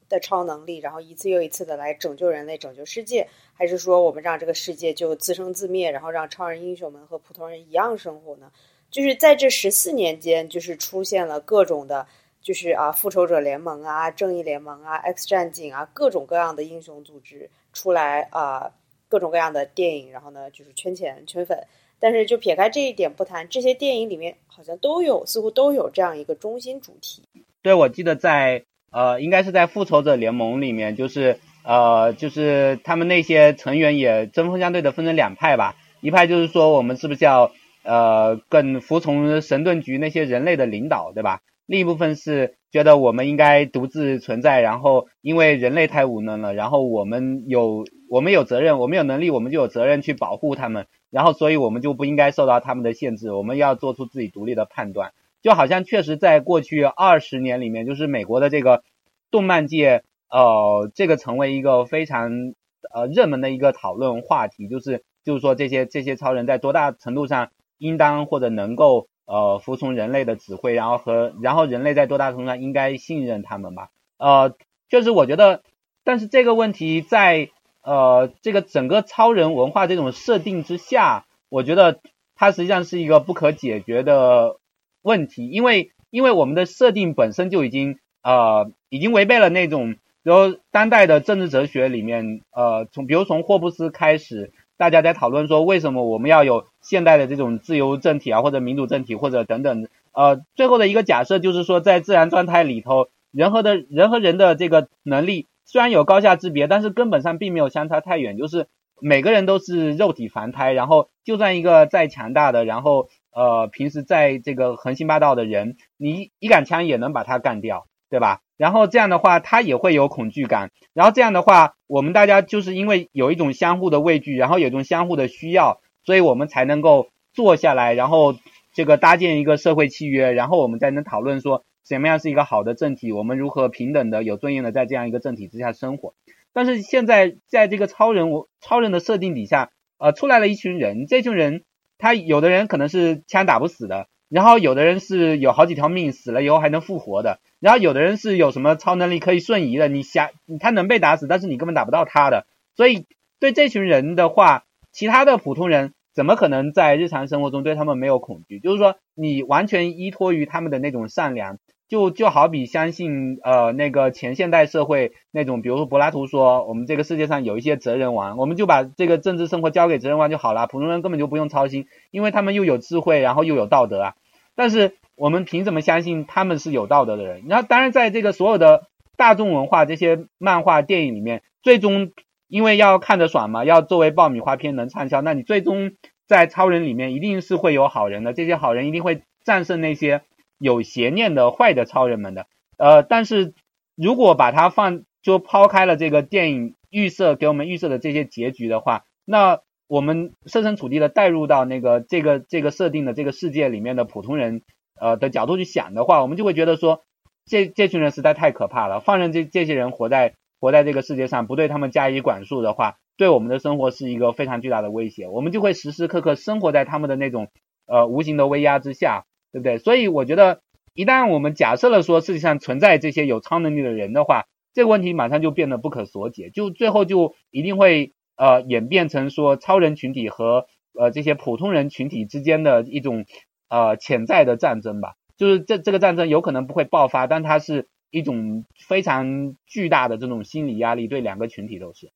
[0.08, 8.52] 的超能力，然后一次又一次的来拯救人类、拯救世界，还是说我们让这个世界就自生自灭，然后让超人英雄们和普通人一样生活呢？
[8.92, 12.06] 就是在这十四年间，就是出现了各种的，
[12.44, 18.74] 就是啊，复仇者联盟啊、正义联盟啊、X 战警啊，各种各样的英雄组织出来啊。
[19.10, 21.68] 各种各样的电影，然后呢，就是圈钱圈粉。
[22.00, 27.22] 但是就撇开这一点不谈，这些电影里面好像都有，似乎都有这样一个中心主题。
[27.62, 35.76] 对，我记得在呃，应该是在复仇者联盟里面，就是呃，就是他们那些成员也针锋相对的分成两派吧。
[36.02, 37.52] 一派就是说，我们是不是要
[37.84, 41.42] 呃更服从神盾局那些人类的领导，对吧？
[41.66, 47.86] 另一部分是觉得我们应该独自存在，然后因为人类太无能了，然后我们有。
[48.10, 50.86] 我们有责任，我们有能力，我们就有责任去保护他们。
[51.10, 53.32] 然后，所以我们就不应该受到他们的限制。
[53.32, 55.14] 我们要做出自己独立的判断。
[55.42, 58.84] 就好像确实在过去二十年里面，就是美国的这个
[59.32, 62.54] 动漫界，呃，这个成为一个非常
[62.94, 67.50] 呃热门的一个讨论话题，就是就是说这些这些超人在多大程度上
[67.80, 73.90] 应当或者能够呃服从人类的指挥，然后和然后人类在多大程度上应该信任他们吧？
[74.18, 74.56] 呃，
[74.90, 75.62] 就是我觉得，
[76.04, 77.50] 但是这个问题在。
[77.86, 82.00] 呃，这个整个超人文化这种设定之下，我觉得
[82.34, 84.56] 它实际上是一个不可解决的
[85.02, 105.48] 问题，因为因为我们的设定本身就已经呃已经违背了那种，然后当代的政治哲学里面，呃，从比如从霍布斯开始，大家在讨论说为什么我们要有现代的这种自由政体啊，或者民主政体，或者等等，呃，最后的一个假设就是说，在自然状态里头，人和的人和人的这个能力。
[105.66, 108.38] 虽然有高下之别，但是根本上并没有相差太远。
[108.38, 108.68] 就是
[109.00, 118.42] 每个人都是肉体凡胎，然后就算一个再强大的，然后呃平时在这个横行霸道的人，你一杆枪也能把他干掉，对吧？
[118.58, 120.72] 然后这样的话，他也会有恐惧感。
[120.94, 128.36] 然后这样的话，我们大家就是因为有一种相互的畏惧，然后有一种相互的需要，所以我们才能够坐下来，然后
[128.74, 131.64] 这个搭建一个社会契约，然后我们才能讨论说。
[131.86, 133.12] 什么样是一个好的政体？
[133.12, 136.14] 我们如何平等的、有尊严的在这样一个政体之下生活？
[136.54, 141.66] 但是现在在这个超人我超人的设定底下，呃，出来了一群人，这群人
[141.98, 152.48] 他有的人可能是枪打不死的，然后有的人是有好几条命，死了以后还能复活的，然后有的人是有什么超能力可以瞬移的，你想他能被打死，但是你根本打不到他的。
[152.76, 153.06] 所以
[153.40, 155.94] 对这群人的话，其他的普通人。
[156.16, 158.60] 怎么可能在日常生活中对他们没有恐惧？
[158.60, 161.58] 就是说，你完全依托于他们的那种善良，
[161.90, 174.14] 就就好比相信呃那个前现代社会那种，比如说柏拉图说，我们这个世界上有一些哲人王，我们就把这个政治生活交给哲人王就好了，普通人根本就不用操心，因为他们又有智慧，然后又有道德啊。
[174.56, 177.44] 但是我们凭什么相信他们是有道德的人？
[177.48, 178.88] 那当然，在这个所有的
[179.18, 182.12] 大众文化这些漫画电影里面，最终。
[182.50, 185.94] 因为要看着爽嘛，要作为爆米花片能畅销，那你最终
[186.28, 190.22] 在超人里面一定是会有好人的，这些好人一定会战胜那些
[190.60, 192.46] 有邪念的坏的超人们的。
[192.78, 193.56] 呃，但是
[193.96, 199.62] 如果把它放，就抛开了这个电影预设给我们预设的这些结局的话，那
[199.94, 204.64] 我们设身处地的带入到那个这个这个设定的这个世界里面的普通人
[205.00, 207.04] 呃的角度去想的话，我们就会觉得说，
[207.46, 210.34] 这这群人实在太可怕了，放任这这些人活在。
[210.60, 215.28] 活在这个世界上，不对他们加以管束的话，对我们的生活是一个非常巨大的威胁。
[215.28, 217.50] 我们就会时时刻刻生活在他们的那种
[217.86, 219.78] 呃无形的威压之下，对不对？
[219.78, 220.62] 所以我觉得，
[220.94, 230.66] 一旦我们假设了说世界上存在这些有超能力的人的话，这个问题马上就变得不可所解，就最后就一定会呃演变成说超人群体和
[231.00, 233.26] 呃这些普通人群体之间的一种
[233.70, 235.14] 呃潜在的战争吧。
[235.38, 237.88] 就是这这个战争有可能不会爆发，但它是。
[238.16, 242.12] 一种非常巨大的这种心理压力，对两个群体都是。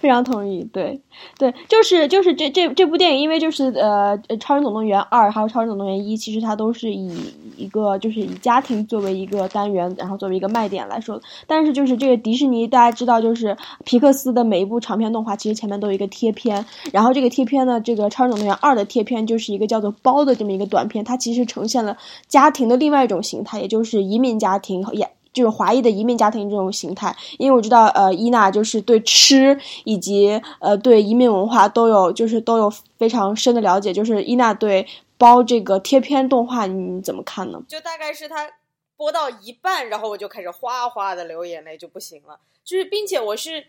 [0.00, 0.98] 非常同意，对，
[1.38, 7.14] 对，就是就是这这这部电影，因为就是呃，《超人总动员二》还有《超人总动员一》，其实它都是以
[7.58, 11.20] 一个就是以家庭作为一个单元，然后作为一个卖点来说。
[11.46, 16.64] 但是就是这个迪士尼，大家知道，就是皮克斯的每一部长篇动画，其实前面都有一个贴片。
[16.92, 25.10] 然后这个贴片呢，这个《超人总动员二》的贴片就是一个叫做“包”的这么一个短片，它其实呈现了家庭的另外一种形态，也就是移民家庭也。
[25.32, 33.92] 就是华裔的移民家庭这种形态，因为我知道，呃，伊娜就是对吃以及呃对移民文化都有就是都有非常深的了解。
[33.92, 37.62] 就是伊娜对包这个贴片动画你怎么看呢？
[37.68, 38.50] 就大概是他
[38.96, 42.40] 播到一半，然后我就开始哗哗的流眼泪，就不行了。
[42.64, 43.64] 就是并且我是，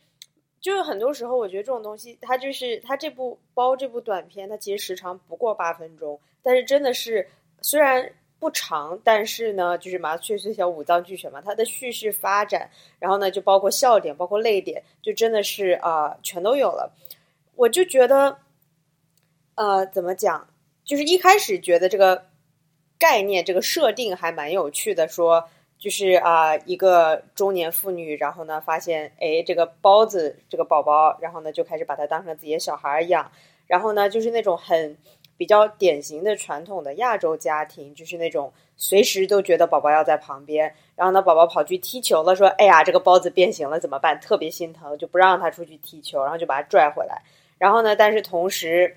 [0.60, 7.28] 就是很多时候我觉得这种东西，它就是它这部包这部短片，它其实时长不过八分钟，但是真的是
[7.62, 8.12] 虽然。
[8.42, 11.40] 不长，但是呢，就是麻雀虽小五脏俱全嘛。
[11.40, 16.92] 它的叙事发展，然后呢，就包括笑点，包括泪点，就真的是啊，全都有了。
[17.56, 18.40] 我就觉得，
[19.54, 20.50] 呃，怎么讲？
[20.84, 22.26] 就是一开始觉得这个
[22.98, 33.32] 概念、这个设定还蛮有趣的，说就是啊，一个中年妇女，然后呢，发现哎，这个包子这个宝宝，然后呢，就开始把它当成自己的小孩养，
[33.68, 34.98] 然后呢，就是那种很。
[35.38, 40.72] 比较典型的传统的亚洲家庭，就是那种随时都觉得宝宝要在旁边。
[40.96, 47.24] 然后呢，宝宝跑去踢球了，说：“哎呀，这个包子变形了，怎么办？”特别心疼，就不让他出去踢球，然后就把他拽回来。
[47.58, 48.96] 然后呢，但是同时，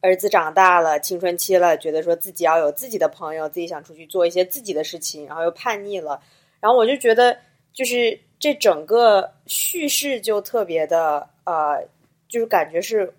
[0.00, 6.18] 儿子长大了，青春期了，觉得说自己要有自己的朋友，自己想出去做一些自己的事情，然后又叛逆了。
[6.60, 7.36] 然后我就觉得，
[7.74, 11.86] 就是这整个叙事就特别的，呃，
[12.26, 13.12] 就是感觉是。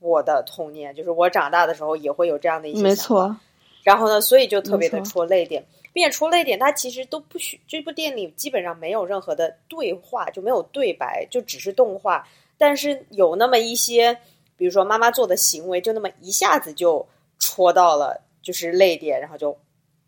[0.00, 3.36] 我的童年就是我长大的时候也会有这样的一些没错，
[3.82, 12.26] 然后呢，所以就特别的戳泪点，并且戳泪点，它其实都不许这部电影里基本上没有任何的对话，就没有对白，就只是动画，
[12.58, 14.18] 但是有那么一些，
[14.56, 17.06] 比如说妈妈做的行为，就那么一下子就
[17.38, 19.56] 戳到了，就是泪点，然后就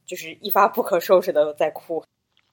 [0.06, 2.02] 就是一发不可收拾的在哭，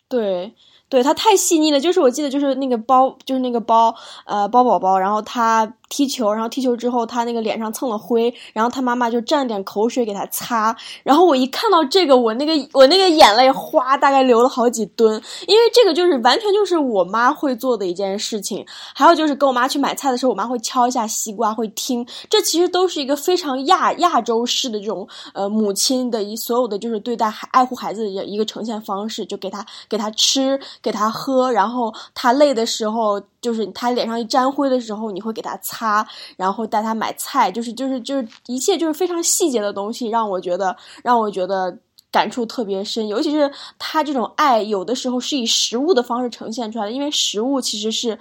[0.09, 0.53] 对。
[0.89, 3.93] 对他太细腻了，就是我记得就是那个包，就是那个包，
[4.25, 15.13] 呃，包宝宝，然后他踢球，然后踢球之后他那个脸上蹭了灰，然后他妈妈就蘸点口水给他擦，然后我一看到这个，我那个我那个眼泪哗，大概流了好几吨，
[15.45, 18.65] 因为这个就是完全就是我妈会做的一件事情。
[18.95, 30.57] 还有就是跟我妈去买菜的时候，我妈会敲一下西瓜，会听，这其实都是一个非常亚亚洲式的这种呃母亲的一所有的就是对待孩爱护孩子的一个呈现方式，就给他给给他吃。
[30.81, 36.07] 给他喝，然后他累的时候，就是他脸上一沾灰的时候，你会给他擦，
[36.37, 41.77] 然后带他买菜，就是就是就是一切就是非常细节的东西，让我觉得让我觉得
[42.11, 48.17] 感触特别深，尤其是他这种爱，有的时候是以食物的方式呈现出来的，因为食物其实是。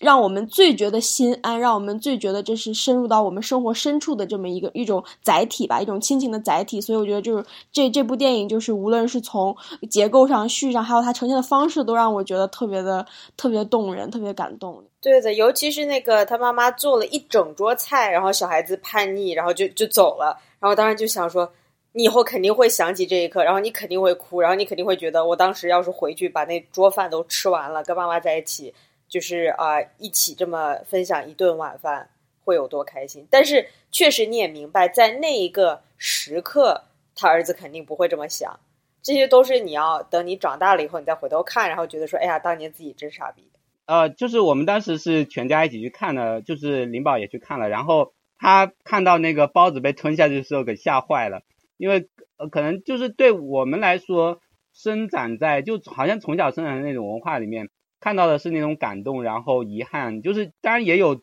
[0.00, 6.80] 让我们最觉得心安，让我们最觉得这是深入到我们生活深处的这么一个一种载体吧，一种亲情的载体。
[6.80, 9.56] 所以我觉得就是这这部电影，就是无论是从
[9.90, 13.04] 结构上、叙上，还有它呈现的方式，都让我觉得特别的
[13.36, 14.82] 特别动人，特别感动。
[15.00, 21.48] 对的，尤其是那个他妈妈做了一整桌菜，然后小孩子叛逆，然后就就走了，然后当时就想说，
[21.92, 28.74] 你以后肯定会想起这一刻，然后你肯定会哭，然后你肯定会觉得，我当时要是回去把那桌饭都吃完了，跟妈妈在一起。
[29.08, 32.10] 就是啊，一起这么分享一顿晚饭
[32.44, 33.26] 会有多开心？
[33.30, 36.82] 但是确实你也明白，在那一个时刻，
[37.14, 38.58] 他儿子肯定不会这么想。
[39.02, 43.48] 这些都是你要等你长大了以后，你再回头看，然后觉得说，哎呀，当年自己真傻逼。
[43.86, 51.42] 呃，就是我们当时是全家一起去看的，就是林宝也去看了，然后他看到那个包子被吞下去的时候给吓坏了，
[51.76, 54.40] 因为呃，可能就是对我们来说，
[54.72, 57.68] 生长在就好像从小生长的那种文化里面。
[58.00, 61.22] 看到的是那种感动，然后遗憾，就是当然也有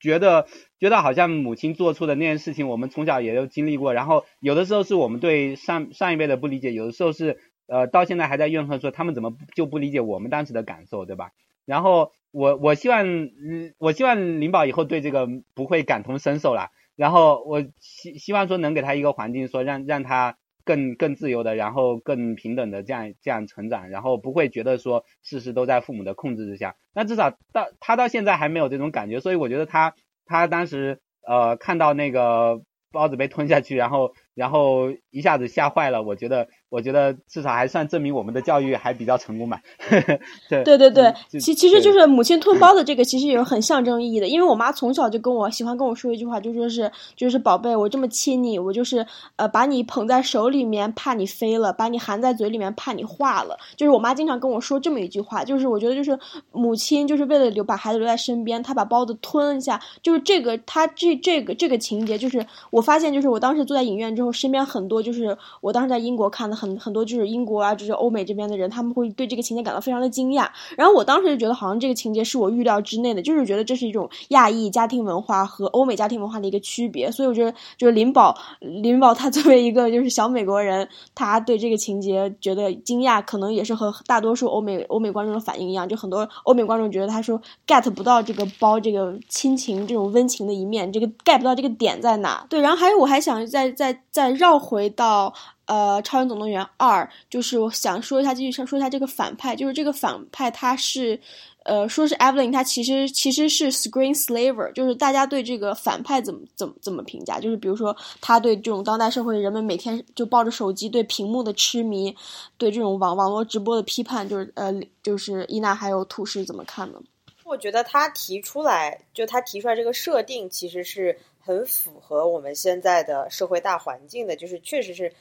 [0.00, 0.46] 觉得
[0.78, 3.94] 觉得好像母亲做出的那件事情，我们从小也都经历过。
[3.94, 11.30] 然后有的时候是我们对上上一辈的不理解，有的时候是呃到现在还在怨恨说他们怎么就不理解我们当时的感受，对吧？
[11.64, 16.70] 然后我我希望嗯我希望林宝以后对这个不会感同身受了。
[16.96, 20.36] 然后我希希望说能给他一个环境，说让让他。
[20.66, 26.74] 更更自由的，然后更平等的这样这样成长，然后不会觉得说事事都在父母的控制之下。
[26.92, 29.94] 那至少到他到现在还没有这种感觉，所以我觉得他
[30.26, 36.02] 他当时呃看到那个包子被吞下去，然后然后一下子吓坏了。
[36.02, 39.60] 我觉得，我觉得至少还算证明我们的教育还比较成功吧。
[40.48, 44.28] 对对对其其实就是母亲吞包的这个，其实也有很象征意义的。
[44.28, 49.04] 因为我妈从小就跟我喜欢跟我说一句话，就说是就是宝贝，我这么亲你，我就是
[49.36, 53.56] 呃把你捧在手里面，怕你飞了；把你含在嘴里面，怕你化了。
[53.74, 56.18] 就是我妈经常跟我说这么一句话，就是我觉得就是
[56.52, 70.48] 母亲就是为了留把孩子留在身边，她把包子吞一下，就是这个她这这个这个情节，就是我发现就是我当时坐在影院之后，我身边很多就是我当时在英国看的很很多就是英国啊，就是欧美这边的人，他们会对这个情节感到非常的惊讶。
[70.76, 77.10] 然后我当时就觉得好像这个情节是我预料之内的，就是觉得这是一种亚裔家庭文化和欧美家庭文化的一个区别。
[77.10, 92.44] 所以我觉得就是林宝林宝他作为一个就是小美国人，他对这个情节觉得惊讶，可能也是和大多数欧美欧美观众的反应一样，就很多欧美观众觉得他说 get 不到这个包这个亲情这种温情的一面，这个 get 不到这个点在哪。
[92.48, 95.34] 对，然后还有我还想再再再绕回到。
[95.66, 101.20] 呃，《超人总动员二》就是我想说一下，继续说一下这个反派，就是这个反派他是，
[101.64, 107.40] 呃，说是 Evelyn，他其实其实是 Screen Slaver，就是大家对这个反派怎么怎么怎么评价？
[107.40, 112.14] 就是比如说他对这种当代社会人们每天就抱着手机对屏幕的痴迷，
[112.56, 117.00] 对这种网网络直播的批判，就是呃，就是伊娜还有土是怎么看呢？
[117.42, 125.12] 我觉得他提出来，就他提出来这个设定，其实是很符合我们现在的社会大环境的，就是确实是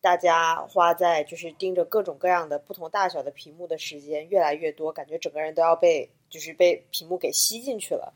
[0.00, 8.14] 大家花在就是盯着各种各样的不同大小的屏幕的时间越来越多，感觉整个人都要被就是被屏幕给吸进去了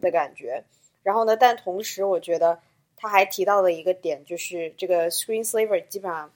[0.00, 0.62] 的感觉。
[1.02, 2.60] 然后呢，但同时我觉得
[2.96, 6.32] 他还提到了一个点，就是这个 Screen Slaver 基本上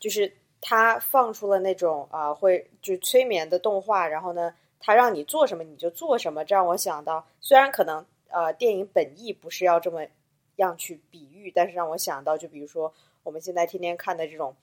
[0.00, 0.32] 就是
[0.62, 4.54] 他放出了那种啊、会就催眠的动画，然后呢。
[4.86, 10.06] 他让你做什么你就做什么，这让我想到，虽然可能呃电影本意不是要这么
[10.56, 14.54] 样去比喻，但是让我想到，就比如说我们现在天天看的这种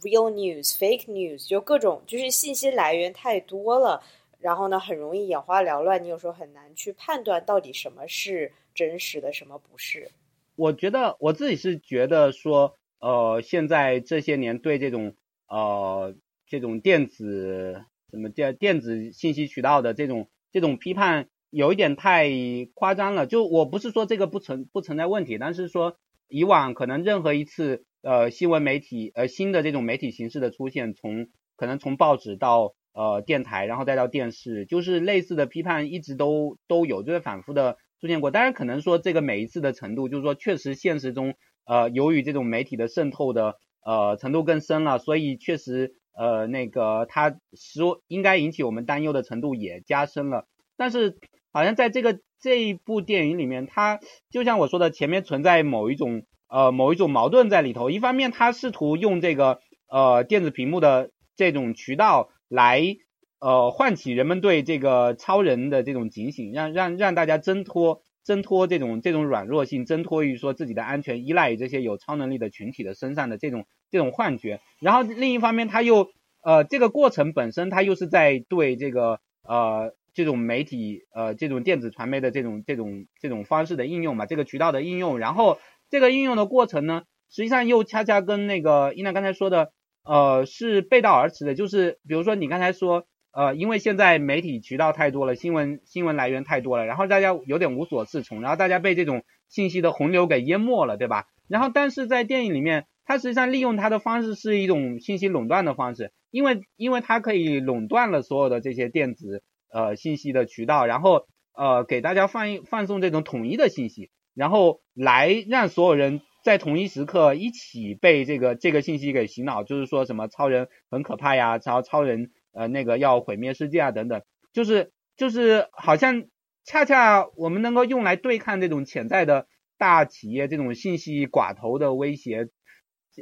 [0.00, 4.02] real news、fake news，就各种就是信息来源太多了，
[4.38, 10.10] 然后呢很容易眼花缭乱，你有时候很难去判断到底什么是真实的，什么不是。
[10.54, 15.14] 我觉得我自己是觉得说，呃，现在这些年对这种
[15.48, 16.14] 呃
[16.46, 22.28] 这种电子什么电电子信息渠道的这种这种批判，有一点太
[22.74, 23.26] 夸张了。
[23.26, 25.96] 就我不是说这个不存不存在问题，但是说
[26.28, 38.30] 以往可能任何一次呃新闻媒体呃新的这种媒体形式的出现，从可能从报纸到呃电台，然后再到电视，就是类似的批判一直都都有，就是反复的出现过。
[38.30, 41.34] 当然可能说这个每一次的程度，就是说确实现实中
[41.66, 45.94] 呃由于这种媒体的渗透的呃程度更深了，所以确实。
[46.14, 51.16] 呃，那个它说应该引起我们担忧的程度也加深了，但是
[51.52, 57.90] 好像在这个这一部电影里面，它就像我说的，前面存在某一种呃某一种矛盾在里头。
[57.90, 62.96] 一方面，它试图用这个呃电子屏幕的这种渠道来
[63.38, 73.66] 呃唤起人们对这个超人的这种警醒，让让让大家挣脱挣脱这种这种软弱性，挣脱于说自己的安全依赖于这些有超能力的群体的身上的这种。
[73.92, 76.08] 这种幻觉，然后另一方面，他又
[76.42, 85.58] 呃，这个过程本身，他又是在对这个呃这种媒体呃这种电子传媒的这种这种这种方式的应用嘛，这个渠道的应用，然后
[85.90, 89.72] 这个应用的过程呢，实际上又恰恰跟那个伊娜刚才说的
[90.04, 101.26] 呃是背道而驰的，就是比如说你刚才说呃，因为现在媒体渠道太多了，新闻新闻来源太多了，然后大家有点无所适从，然后大家被这种信息的洪流给淹没了，对吧？
[101.48, 102.86] 然后但是在电影里面。
[103.04, 126.24] 它实际上利用它的方式是一种信息垄断的方式，因为因为它可以垄断了所有的这些电子呃信息的渠道，然后呃给大家放放送这种统一的信息，然后来让所有人在同一时刻一起被这个这个信息给洗脑，就是说什么超人很可怕呀，超超人呃那个要毁灭世界啊等等，就是就是好像
[126.64, 129.46] 恰恰我们能够用来对抗这种潜在的
[129.78, 132.48] 大企业这种信息寡头的威胁。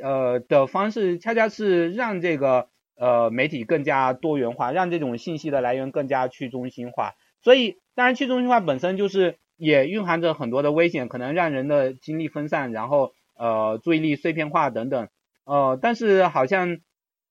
[0.01, 2.69] 呃的方式，恰恰是让这个
[3.01, 7.15] 呃媒体更加多元化，让这种信息的来源更加去中心化。
[7.43, 15.09] 所以，当然去中心化本身就是也蕴含着很多的危险，可能让人的精力分散，然后呃注意力碎片化等等。
[15.47, 16.77] 呃，但是好像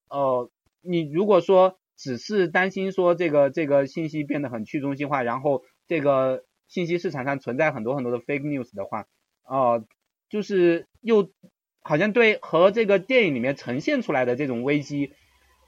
[0.10, 0.49] 呃
[0.82, 9.05] 你如果说只是担心说这个这个信息变得很去中心化，然后这个信息市场上存在很多很多的 fake news 的话，
[9.47, 9.86] 呃，
[10.29, 11.29] 就是又。
[11.82, 15.13] 好像对和这个电影里面呈现出来的这种危机，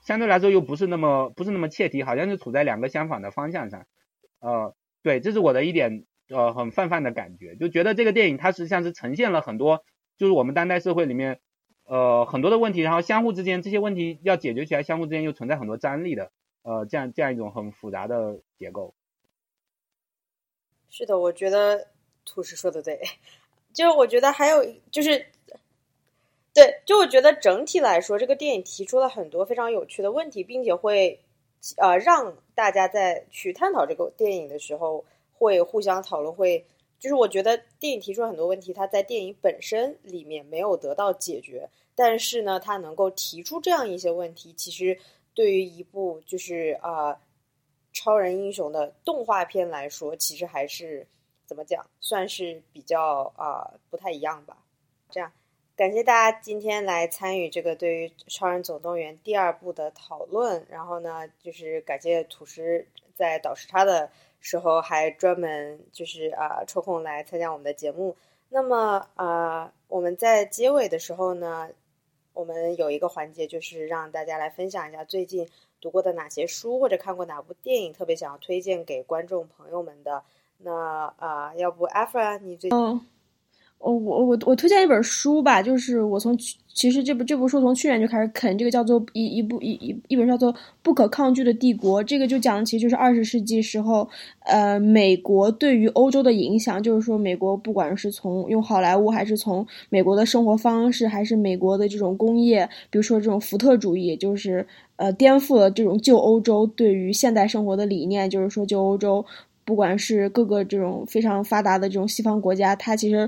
[0.02, 3.86] 相对来说又不是那么不是那么切题，好像是处在两个相反的方向上。
[4.40, 9.84] 呃，对，这是我的一点呃很泛泛的感觉，就觉得这个电影它实际上是呈现了很多，
[10.18, 11.40] 就是我们当代社会里面
[11.86, 16.32] 呃很多的问题，然后相互之间这些问题要解决起来，相互之间又存在很多张力的，
[16.64, 18.96] 呃，这样这样一种很复杂的结构。
[20.90, 21.88] 是的，我觉得
[22.26, 23.00] 土石说的对，
[23.74, 25.26] 就是我觉得还有就是，
[26.54, 31.20] 对，就我觉得整体来说，这个电影提出了很多非常有趣的问题，并且会
[31.78, 36.66] 呃让大家在去探讨这个电影的时候会互相讨论，会。
[37.00, 44.96] 就是我觉得电影提出了很多问题，它在电影本身里面没有得到解决，但是呢，它能够提出这样一些问题，其实
[45.34, 47.20] 对于一部就是啊
[47.92, 51.08] 超人英雄的动画片来说，其实还是
[51.48, 54.56] 怎么讲，算是比较啊不太一样吧。
[55.10, 55.32] 这样，
[55.76, 64.10] 感谢大家今天来参与这个对于《超人总动员》第二部的讨论，然后呢，就是感谢土师在导时差的。
[64.44, 68.16] 时候还专门就是啊抽空来参加我们的节目。
[68.50, 71.70] 那么啊，我们在结尾的时候呢，
[72.34, 75.48] 我们有一个环节，就是让大家来分享一下最近
[75.80, 80.24] 读过的哪些书或者看过哪部电影，特别想要推荐给观众朋友们的。
[80.58, 83.00] 那啊，要不 Afra 你最嗯。
[83.84, 86.38] 哦，我我我推荐一本书吧，就是我从
[86.74, 90.54] 其实这部这部书从去年就开始啃，这个叫做一一部一一一本叫做
[90.84, 94.08] 《不可抗拒的帝国》，这个就讲的其实就是二十世纪时候，
[94.46, 104.64] 呃，美国对于欧洲的影响，就是说美国不管是从用好莱坞，还是从美国的生活方式，还是美国的这种工业，比如说这种福特主义，就是
[104.98, 109.26] 呃颠覆了这种旧欧洲对于现代生活的理念，就是说旧欧洲
[109.66, 113.28] 不管是各个这种非常发达的这种西方国家，它其实。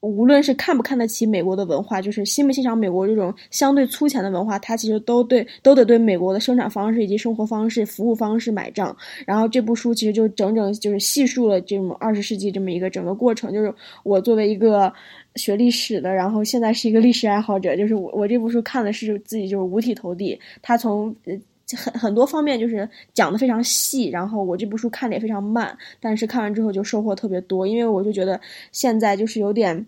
[0.00, 8.96] 无论是看不看得起美国的文化，就是欣不欣赏美国这种相对粗浅的文化，它其实都对都得对美国的生产方式以及生活方式、服务方式买账。
[9.26, 13.52] 然后这部书其实就整整就是细述了这种二十世纪这么一个整个过程。
[13.52, 13.74] 就是
[14.04, 14.92] 我作为一个
[15.34, 20.38] 学历史的，然后现在是一个历史爱好者，就是我我这部书看的是自己就是五体投地。
[20.62, 21.34] 他从呃
[21.74, 28.40] 很很多方面就是讲的非常细，然后我这部书看的也非常慢，但是看完之后就收获特别多，因为我就觉得
[28.72, 29.86] 现在就是有点。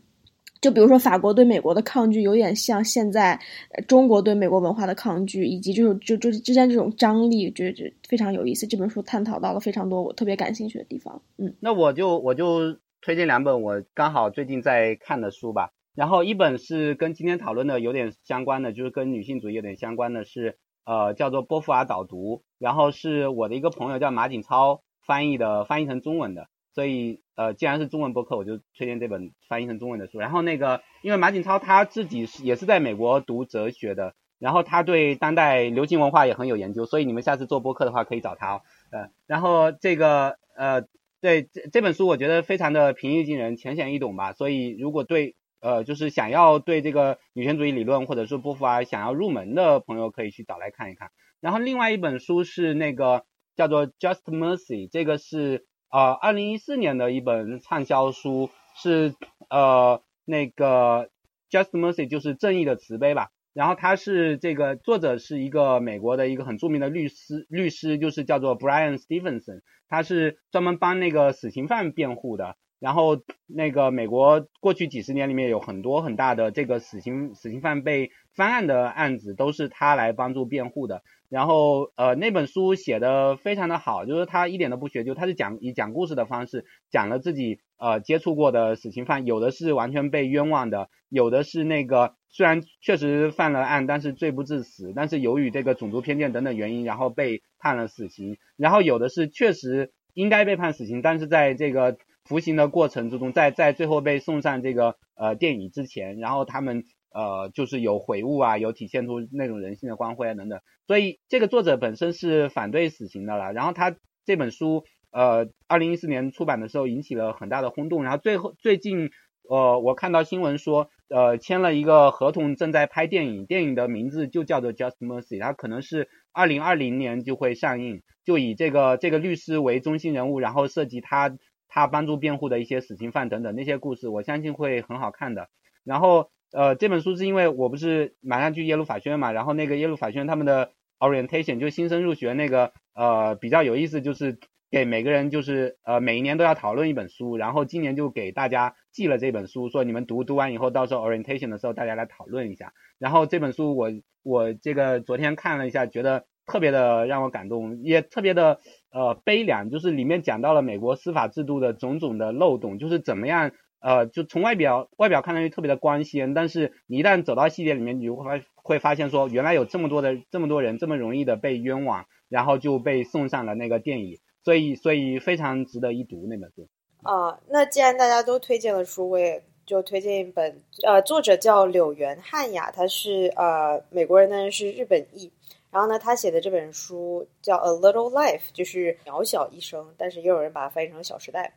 [0.61, 3.39] 就比如说，法国对美国的抗拒有点像现在
[3.87, 8.67] 中国对美国文化的抗拒，以及就是就就之间这种张力，觉得非常有意思。
[8.67, 11.23] 这本书探讨到了非常多我特别感兴趣的地方。
[11.37, 15.71] 嗯，那我就我就推荐两本我刚好最近在看的书吧。
[15.95, 20.59] 然后一本是跟今天讨论的有点相关的，就是跟女性主义有点相关的，是
[20.89, 26.49] 呃叫做《波伏娃导读》，然后是我的一个朋友叫马景超翻译的，翻译成中文的。
[26.73, 30.19] 所以，呃，既然是中文播客，我就推荐这本翻译成中文的书。
[30.19, 38.61] 然后那个，因为马景超他自己是也是在美国读哲学的，然后他对当代流行文化也很有研究，所以你们下次做播客的话可以找他哦。
[38.93, 40.83] 呃，然后这个，呃，
[41.21, 44.33] 对这这本书我觉得非常的平易近人、浅显易懂吧。
[44.33, 51.11] 所以如果对，呃，就是想要对这个女权主义理论或者是波伏娃想要入门的朋友，可以去找来看一看。
[51.41, 53.25] 然后另外一本书是那个
[53.57, 55.67] 叫做《Just Mercy》，这个是。
[55.91, 59.15] 呃，二零一四年的一本畅销书是
[59.49, 61.09] 呃那个
[61.51, 63.31] Just Mercy，就是正义的慈悲吧。
[63.55, 72.59] 然后他是这个作者是一个美国的一个很著名的律师，律师就是叫做 Brian Stevenson，他是专门帮那个死刑犯辩护的。
[72.81, 81.03] 然后那个美国过去几十年里面有很多很大的这个死刑死刑犯被翻案的案子，都是他来帮助辩护的。
[81.29, 101.99] 然后，呃，那本书写的非常的好，就是他一点都不学究，他是讲以讲故事的方式讲了自己呃接触过的死刑犯，有的是完全被冤枉的，有的是那个虽然确实犯了案，但是罪不至死，但是由于这个种族偏见等等原因，然后被判了死刑，然后有的是确实应该被判死刑，但是在这个
[102.29, 106.85] 服刑的过程之中，在在最后被送上这个呃电椅之前，然后他们。
[107.11, 113.55] 呃，就是有悔悟啊，有体现出那种人性的光辉啊等等，所以这个作者本身是反对死刑的了。
[113.55, 118.05] 然后他这本书，呃，二零一四年出版的时候引起了很大的轰动。
[118.05, 119.11] 然后最后最近，
[119.49, 131.37] 呃，我看到新闻说，呃，签了一个合同，正在拍电影，电影的名字就叫做 Just Mercy，它可能是二零二零年就会上映，就以这个这个律师为中心人物，然后涉及他
[131.69, 135.49] 他帮助辩护的一些死刑犯等等那些故事，我相信会很好看的。
[135.85, 136.31] 然后。
[136.51, 144.39] 呃，这本书是因为我不是马上去耶鲁法学院嘛，然后那个耶鲁法学院他们的 orientation 就新生入学那个呃比较有意思，就是
[144.71, 152.73] 给每个人就是呃每一年都要讨论一本书，然后今年就给大家寄了这本书，说你们读读完以后，到时候 orientation 的时候大家来讨论一下。
[152.99, 153.91] 然后这本书我
[154.23, 158.59] 我这个昨天看了一下，觉得特别的让我感动，也特别的
[158.91, 163.53] 呃悲凉，就是里面讲到了美国司法制度的种种的漏洞，就是怎么样。
[163.81, 176.69] 呃，就从外表外表看上去特别的光鲜，但是你一旦走到细节里面，你就会发会发现说，原来有这么多的这么多人这么容易的被冤枉，然后就被送上了那个电影，所以所以非常值得一读那本书。
[177.05, 185.31] 啊，那既然大家都推荐了书，我也就推荐一本，呃，作者叫柳原汉雅，他是呃美国人，但是是日本裔。
[185.71, 191.53] 然后呢，他写的这本书叫《A Little Life》，就是渺小一生，但是也有人把它翻译成《小时代》。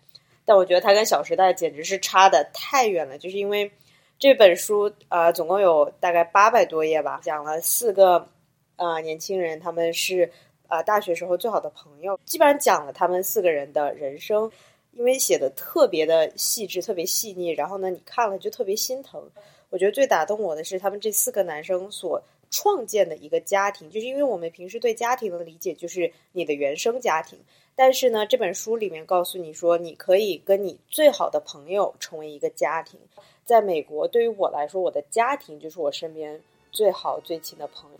[0.45, 3.71] 但我觉得它跟《小时代》简直是差的太远了，就是因为
[4.19, 8.27] 这本书呃总共有大概八百多页吧，讲了四个
[8.75, 10.31] 呃年轻人，他们是
[10.67, 14.51] 呃大学时候最好的朋友，基本上讲了他们四个人的人生。
[14.93, 19.23] 因为写的特别的细致，特别细腻，然后呢，你看了就特别心疼。
[19.69, 22.21] 我觉得最打动我的是他们这四个男生所
[22.51, 27.39] 创建的一个家庭，就是因为我们平时对家庭的理解就是你的原生家庭，
[27.75, 32.99] 但是呢，这本书里面告诉你说，你可以跟你最好的朋友成为一个家庭。
[33.43, 36.39] 在美国，对于我来说，我的家庭就是我身边
[36.71, 37.97] 最好最亲的朋友。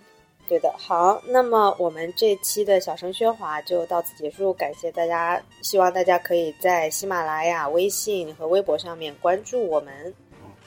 [0.47, 10.14] 对的，好，那么我们这期的小声喧哗就到此结束，感谢大家，希望大家可以在喜马拉雅、微信和微博上面关注我们。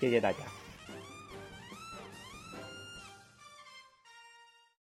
[0.01, 0.54] 谢谢大家。